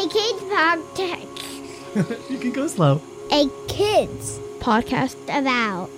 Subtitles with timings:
[0.00, 2.30] A kids podcast.
[2.30, 3.02] you can go slow.
[3.32, 5.90] A kids podcast about.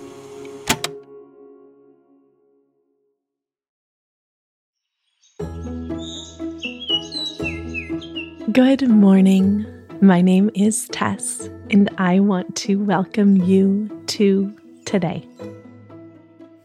[8.51, 9.65] Good morning.
[10.01, 15.25] My name is Taes, and I want to welcome you to today.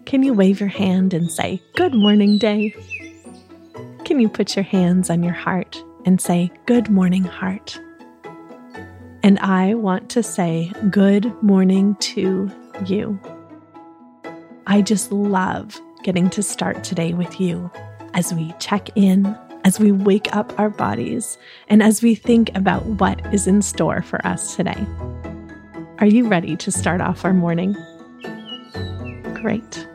[0.07, 2.75] Can you wave your hand and say, Good morning, day?
[4.05, 7.79] Can you put your hands on your heart and say, Good morning, heart?
[9.22, 12.50] And I want to say, Good morning to
[12.86, 13.21] you.
[14.67, 17.71] I just love getting to start today with you
[18.14, 21.36] as we check in as we wake up our bodies
[21.68, 24.86] and as we think about what is in store for us today.
[25.98, 27.76] Are you ready to start off our morning?
[29.34, 29.86] Great.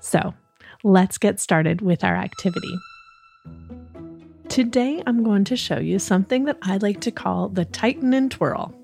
[0.00, 0.34] So,
[0.82, 2.76] let's get started with our activity.
[4.52, 8.30] Today, I'm going to show you something that I like to call the Tighten and
[8.30, 8.74] Twirl.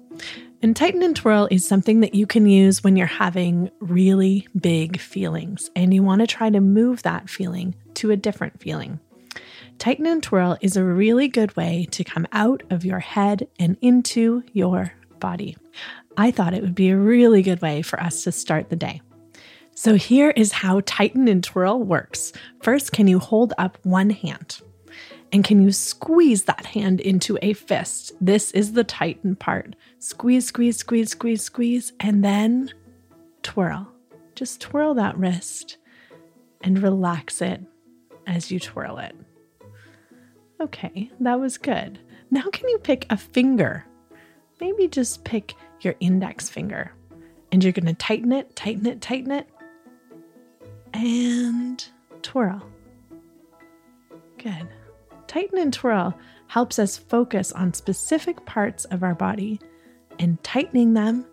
[0.62, 4.98] And tighten and twirl is something that you can use when you're having really big
[4.98, 8.98] feelings and you want to try to move that feeling to a different feeling.
[9.76, 13.76] Tighten and twirl is a really good way to come out of your head and
[13.82, 15.54] into your body.
[16.16, 19.02] I thought it would be a really good way for us to start the day.
[19.74, 22.32] So, here is how tighten and twirl works.
[22.62, 24.62] First, can you hold up one hand?
[25.32, 28.12] And can you squeeze that hand into a fist?
[28.20, 29.76] This is the tighten part.
[29.98, 32.70] Squeeze, squeeze, squeeze, squeeze, squeeze, and then
[33.42, 33.92] twirl.
[34.34, 35.76] Just twirl that wrist
[36.62, 37.60] and relax it
[38.26, 39.14] as you twirl it.
[40.60, 41.98] Okay, that was good.
[42.30, 43.84] Now, can you pick a finger?
[44.60, 46.92] Maybe just pick your index finger
[47.52, 49.48] and you're going to tighten it, tighten it, tighten it,
[50.92, 51.84] and
[52.22, 52.62] twirl.
[54.38, 54.68] Good.
[55.28, 59.60] Tighten and twirl helps us focus on specific parts of our body,
[60.18, 61.24] and tightening them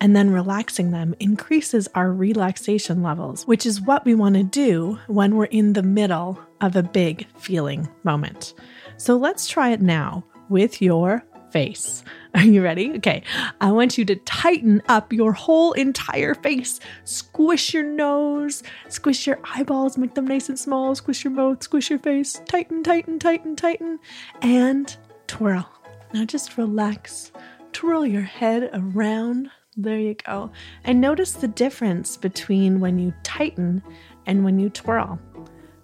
[0.00, 4.98] and then relaxing them increases our relaxation levels, which is what we want to do
[5.06, 8.52] when we're in the middle of a big feeling moment.
[8.96, 12.02] So let's try it now with your face.
[12.34, 12.92] Are you ready?
[12.96, 13.22] Okay.
[13.60, 16.80] I want you to tighten up your whole entire face.
[17.04, 21.90] Squish your nose, squish your eyeballs, make them nice and small, squish your mouth, squish
[21.90, 22.40] your face.
[22.46, 23.98] Tighten, tighten, tighten, tighten,
[24.40, 24.96] and
[25.26, 25.70] twirl.
[26.14, 27.32] Now just relax.
[27.72, 29.50] Twirl your head around.
[29.76, 30.50] There you go.
[30.84, 33.82] And notice the difference between when you tighten
[34.26, 35.18] and when you twirl.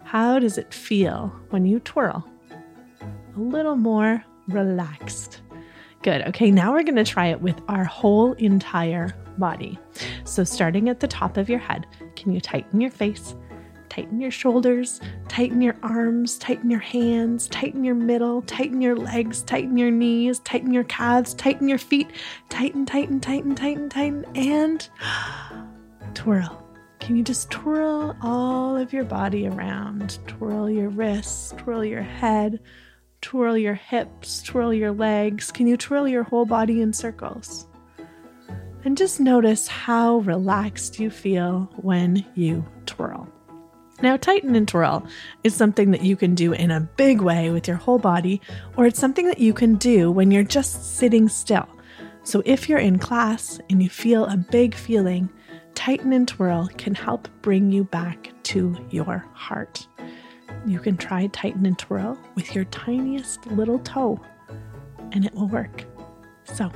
[0.05, 2.27] How does it feel when you twirl?
[3.37, 5.43] A little more relaxed.
[6.03, 6.23] Good.
[6.29, 9.79] Okay, now we're going to try it with our whole entire body.
[10.25, 13.35] So, starting at the top of your head, can you tighten your face?
[13.89, 19.43] Tighten your shoulders, tighten your arms, tighten your hands, tighten your middle, tighten your legs,
[19.43, 22.09] tighten your knees, tighten your calves, tighten your feet,
[22.49, 24.89] tighten, tighten, tighten, tighten, tighten, and
[26.15, 26.65] twirl.
[27.01, 30.19] Can you just twirl all of your body around?
[30.27, 32.61] Twirl your wrists, twirl your head,
[33.21, 35.51] twirl your hips, twirl your legs.
[35.51, 37.67] Can you twirl your whole body in circles?
[38.85, 43.29] And just notice how relaxed you feel when you twirl.
[44.01, 45.05] Now, tighten and twirl
[45.43, 48.41] is something that you can do in a big way with your whole body,
[48.77, 51.69] or it's something that you can do when you're just sitting still.
[52.23, 55.29] So, if you're in class and you feel a big feeling,
[55.75, 59.89] tighten and twirl can help bring you back to your heart.
[60.69, 64.21] You can try tighten and twirl with your tiniest little toe,
[65.13, 65.87] and it will work.
[66.45, 66.71] So,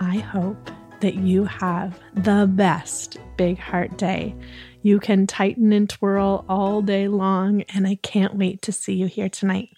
[0.00, 0.70] I hope
[1.00, 4.34] that you have the best big heart day.
[4.80, 9.04] You can tighten and twirl all day long, and I can't wait to see you
[9.04, 9.68] here tonight.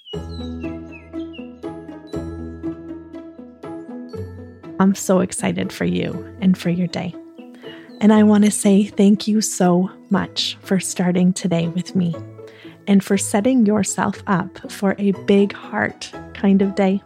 [4.78, 7.12] I'm so excited for you and for your day.
[8.00, 12.14] And I want to say thank you so much for starting today with me
[12.88, 17.00] and for setting yourself up for a big heart kind of day.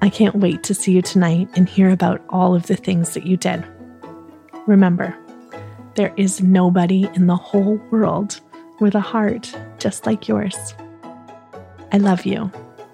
[0.00, 3.26] I can't wait to see you tonight and hear about all of the things that
[3.26, 3.66] you did.
[4.66, 5.16] Remember,
[5.94, 8.40] there is nobody in the whole world
[8.78, 10.74] with a heart just like yours.
[11.90, 12.52] I love you,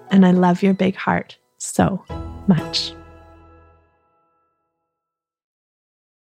[0.09, 2.03] and I love your big heart so
[2.47, 2.93] much.